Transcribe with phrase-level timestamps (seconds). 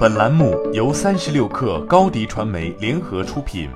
[0.00, 3.68] 本栏目由三十六氪高低传媒联合出品。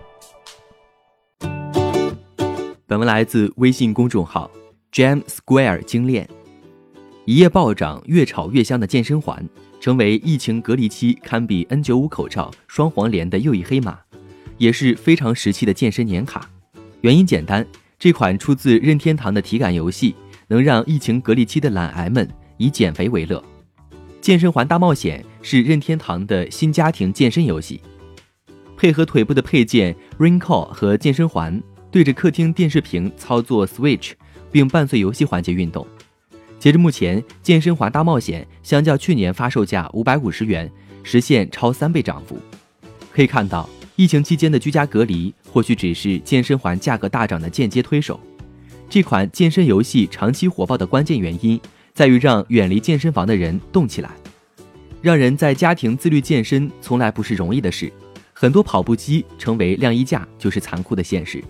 [2.87, 4.51] 本文来自微信公众号
[4.91, 6.27] Jam Square 精炼。
[7.27, 9.47] 一夜暴涨、越炒越香的健身环，
[9.79, 13.99] 成为疫情隔离期堪比 N95 口罩双黄连的又一黑马，
[14.57, 16.49] 也是非常时期的健身年卡。
[17.03, 17.67] 原因简单，
[17.99, 20.15] 这款出自任天堂的体感游戏，
[20.49, 23.45] 能让疫情隔离期的懒癌们以减肥为乐。
[24.25, 27.79] 健身环大冒险是任天堂的新家庭健身游戏，
[28.75, 34.13] 配合腿部的配件 Ring Core 和健身环，对着客厅电视屏操作 Switch，
[34.51, 35.87] 并伴随游戏环节运动。
[36.59, 40.73] 截至目前，健身环大冒险相较去年发售价五百五十元，
[41.03, 42.41] 实现超三倍涨幅。
[43.13, 48.19] 可以看到，疫情期间的居家隔离或许只是健身环价格大涨的间接推手。
[48.89, 51.61] 这款健身游戏长期火爆的关键原因。
[51.95, 54.11] 在于让远离健身房的人动起来，
[55.01, 57.91] 让人在家庭自律健身从来不是容易的事。
[58.33, 61.43] 很多跑步机成为晾衣架就是残酷的现实。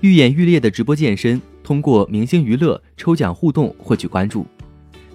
[0.00, 4.46] 愈演愈烈的直播健身，通过明星娱乐、抽奖互动获取关注。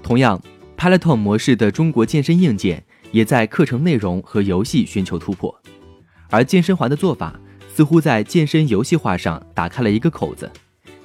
[0.04, 0.40] 同样
[0.78, 5.58] ，Peloton 模式的中国健身硬件也在课程内容和游戏寻求突破。
[6.30, 7.40] 而健身环的做法，
[7.74, 10.52] 似乎在健身游戏化上打开了一个口子。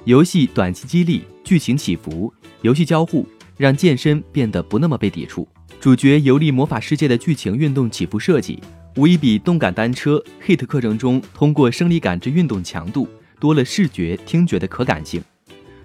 [0.03, 2.33] 游戏短期激励，剧情起伏，
[2.63, 3.25] 游戏交互。
[3.61, 5.47] 让健身变得不那么被抵触。
[5.79, 8.59] 主角游历魔法世界的剧情运动起伏设计，
[8.95, 13.07] 无疑比动感单车 HIT 课程中通过生理感知运动强度
[13.39, 15.23] 多了视觉、听觉的可感性。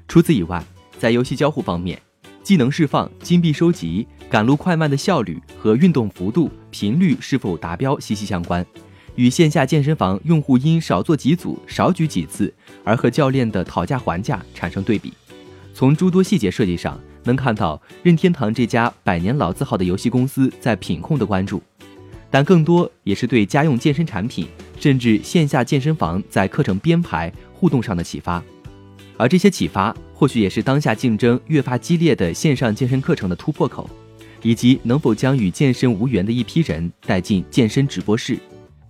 [0.09, 0.65] 除此以外，
[0.99, 2.01] 在游戏交互方面，
[2.43, 8.65] 技能释放、金币收集、赶路快慢的效率和运动幅度、频率是否达标息息相关，
[9.17, 12.55] 与线下健身房用户因少做几组、少举几次
[12.85, 15.13] 而和教练的讨价还价产生对比。
[15.77, 16.99] 从诸多细节设计上。
[17.27, 21.61] 能看到任天堂这家百年老字号的游戏公司在品控的关注，
[22.31, 24.47] 但更多也是对家用健身产品
[24.79, 28.41] 甚至线下健身房在课程编排互动上的启发，
[29.17, 33.91] 而这些启发或许也是当下竞争越发激烈的线上健身课程的突破口，
[34.41, 38.39] 以及能否将与健身无缘的一批人带进健身直播室。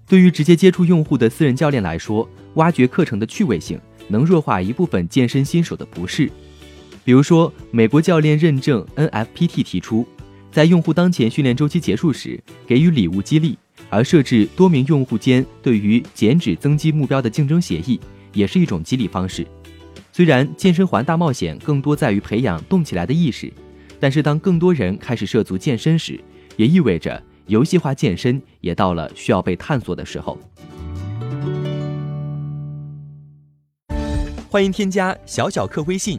[0.06, 6.30] 对于直接接触用户的私人教练来说，挖掘课程的趣味性能弱化一部分健身新手的不适。
[7.06, 10.04] 比如说，美国教练认证 NFPT 提出，
[10.50, 13.56] 在用户当前训练周期结束时给予礼物激励，
[13.88, 18.00] 而设置多名用户间对于减脂增肌目标的竞争协议，
[18.32, 19.46] 也是一种激励方式。
[20.12, 23.52] 虽然健身环大冒险更多在于培养动起来的意识，
[24.00, 26.18] 但是当更多人开始涉足健身时，
[26.56, 30.36] 也意味着游戏化健身也到了需要被探索的时候。
[34.48, 36.18] 欢迎添加小小客微信。